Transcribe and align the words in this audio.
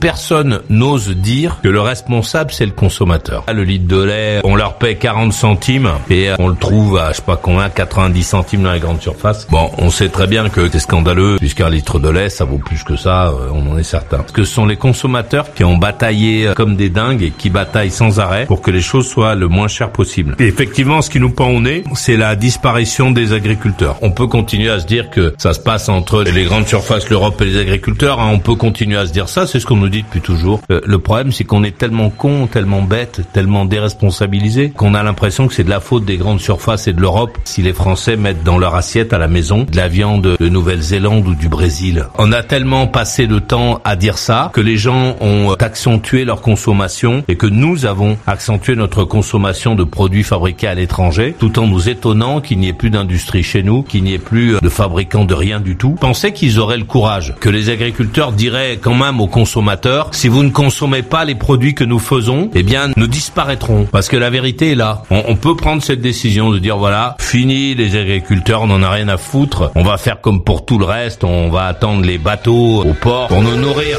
Personne 0.00 0.60
n'ose 0.70 1.08
dire 1.08 1.58
que 1.62 1.68
le 1.68 1.80
responsable 1.80 2.52
c'est 2.52 2.66
le 2.66 2.72
consommateur. 2.72 3.44
Le 3.52 3.64
litre 3.64 3.86
de 3.86 4.02
lait, 4.02 4.40
on 4.44 4.54
leur 4.54 4.74
paie 4.74 4.96
40 4.96 5.32
centimes 5.32 5.90
et 6.10 6.30
on 6.38 6.48
le 6.48 6.56
trouve 6.56 6.98
à 6.98 7.10
je 7.10 7.16
sais 7.16 7.22
pas 7.22 7.36
combien 7.36 7.68
90 7.68 8.22
centimes 8.22 8.62
dans 8.62 8.72
les 8.72 8.80
grandes 8.80 9.02
surfaces. 9.02 9.46
Bon, 9.50 9.70
on 9.78 9.90
sait 9.90 10.08
très 10.08 10.26
bien 10.26 10.48
que 10.48 10.68
c'est 10.70 10.78
scandaleux 10.78 11.36
puisqu'un 11.38 11.70
litre 11.70 11.98
de 11.98 12.08
lait 12.08 12.28
ça 12.28 12.44
vaut 12.44 12.58
plus 12.58 12.84
que 12.84 12.96
ça, 12.96 13.28
euh, 13.28 13.48
on 13.52 13.72
en 13.72 13.78
est 13.78 13.82
certain. 13.82 14.18
Parce 14.18 14.32
que 14.32 14.44
ce 14.44 14.54
sont 14.54 14.66
les 14.66 14.76
consommateurs 14.76 15.52
qui 15.54 15.64
ont 15.64 15.76
bataillé 15.76 16.46
euh, 16.46 16.54
comme 16.54 16.76
des 16.76 16.90
dingues 16.90 17.22
et 17.22 17.30
qui 17.30 17.50
bataillent 17.50 17.90
sans 17.90 18.20
arrêt 18.20 18.46
pour 18.46 18.62
que 18.62 18.70
les 18.70 18.80
choses 18.80 19.08
soient 19.08 19.34
le 19.34 19.48
moins 19.48 19.68
chères 19.68 19.90
possible. 19.90 20.36
Et 20.38 20.46
effectivement, 20.46 21.02
ce 21.02 21.10
qui 21.10 21.20
nous 21.20 21.30
pend 21.30 21.48
au 21.48 21.60
nez, 21.60 21.84
c'est 21.94 22.16
la 22.16 22.36
disparition 22.36 23.10
des 23.10 23.32
agriculteurs. 23.32 23.96
On 24.02 24.10
peut 24.10 24.26
continuer 24.26 24.70
à 24.70 24.80
se 24.80 24.86
dire 24.86 25.10
que 25.10 25.34
ça 25.38 25.54
se 25.54 25.60
passe 25.60 25.88
entre 25.88 26.22
les 26.22 26.44
grandes 26.44 26.68
surfaces, 26.68 27.08
l'Europe 27.10 27.40
et 27.42 27.46
les 27.46 27.58
agriculteurs. 27.58 28.20
Hein. 28.20 28.30
On 28.32 28.38
peut 28.38 28.54
continuer 28.54 28.96
à 28.96 29.06
se 29.06 29.12
dire 29.12 29.28
ça, 29.28 29.46
c'est 29.46 29.60
ce 29.60 29.66
qu'on 29.66 29.76
nous 29.76 29.87
dit 29.88 30.02
depuis 30.02 30.20
toujours. 30.20 30.60
Euh, 30.70 30.80
le 30.84 30.98
problème, 30.98 31.32
c'est 31.32 31.44
qu'on 31.44 31.64
est 31.64 31.76
tellement 31.76 32.10
con, 32.10 32.46
tellement 32.46 32.82
bête, 32.82 33.22
tellement 33.32 33.64
déresponsabilisé 33.64 34.70
qu'on 34.70 34.94
a 34.94 35.02
l'impression 35.02 35.48
que 35.48 35.54
c'est 35.54 35.64
de 35.64 35.70
la 35.70 35.80
faute 35.80 36.04
des 36.04 36.16
grandes 36.16 36.40
surfaces 36.40 36.88
et 36.88 36.92
de 36.92 37.00
l'Europe 37.00 37.36
si 37.44 37.62
les 37.62 37.72
Français 37.72 38.16
mettent 38.16 38.44
dans 38.44 38.58
leur 38.58 38.74
assiette 38.74 39.12
à 39.12 39.18
la 39.18 39.28
maison 39.28 39.64
de 39.70 39.76
la 39.76 39.88
viande 39.88 40.36
de 40.38 40.48
Nouvelle-Zélande 40.48 41.26
ou 41.26 41.34
du 41.34 41.48
Brésil. 41.48 42.06
On 42.18 42.32
a 42.32 42.42
tellement 42.42 42.86
passé 42.86 43.26
de 43.26 43.38
temps 43.38 43.80
à 43.84 43.96
dire 43.96 44.18
ça 44.18 44.50
que 44.52 44.60
les 44.60 44.76
gens 44.76 45.16
ont 45.20 45.52
accentué 45.58 46.24
leur 46.24 46.40
consommation 46.40 47.24
et 47.28 47.36
que 47.36 47.46
nous 47.46 47.86
avons 47.86 48.16
accentué 48.26 48.76
notre 48.76 49.04
consommation 49.04 49.74
de 49.74 49.84
produits 49.84 50.22
fabriqués 50.22 50.68
à 50.68 50.74
l'étranger, 50.74 51.34
tout 51.38 51.58
en 51.58 51.66
nous 51.66 51.88
étonnant 51.88 52.40
qu'il 52.40 52.58
n'y 52.58 52.68
ait 52.68 52.72
plus 52.72 52.90
d'industrie 52.90 53.42
chez 53.42 53.62
nous, 53.62 53.82
qu'il 53.82 54.02
n'y 54.04 54.14
ait 54.14 54.18
plus 54.18 54.56
de 54.60 54.68
fabricants 54.68 55.24
de 55.24 55.34
rien 55.34 55.60
du 55.60 55.76
tout. 55.76 55.96
Pensez 56.00 56.32
qu'ils 56.32 56.58
auraient 56.58 56.78
le 56.78 56.84
courage, 56.84 57.34
que 57.40 57.48
les 57.48 57.70
agriculteurs 57.70 58.32
diraient 58.32 58.78
quand 58.80 58.94
même 58.94 59.20
aux 59.20 59.26
si 60.12 60.28
vous 60.28 60.42
ne 60.42 60.50
consommez 60.50 61.02
pas 61.02 61.24
les 61.24 61.34
produits 61.34 61.74
que 61.74 61.84
nous 61.84 61.98
faisons, 61.98 62.50
eh 62.54 62.62
bien, 62.62 62.90
nous 62.96 63.06
disparaîtrons. 63.06 63.86
Parce 63.90 64.08
que 64.08 64.16
la 64.16 64.30
vérité 64.30 64.72
est 64.72 64.74
là. 64.74 65.02
On, 65.10 65.22
on 65.28 65.36
peut 65.36 65.56
prendre 65.56 65.82
cette 65.82 66.00
décision 66.00 66.50
de 66.50 66.58
dire, 66.58 66.76
voilà, 66.76 67.16
fini 67.18 67.74
les 67.74 67.96
agriculteurs, 67.96 68.62
on 68.62 68.66
n'en 68.66 68.82
a 68.82 68.90
rien 68.90 69.08
à 69.08 69.16
foutre. 69.16 69.70
On 69.74 69.82
va 69.82 69.96
faire 69.96 70.20
comme 70.20 70.42
pour 70.42 70.64
tout 70.64 70.78
le 70.78 70.84
reste, 70.84 71.24
on 71.24 71.48
va 71.48 71.64
attendre 71.66 72.04
les 72.04 72.18
bateaux 72.18 72.82
au 72.84 72.94
port 72.94 73.28
pour 73.28 73.42
nous 73.42 73.56
nourrir. 73.56 73.98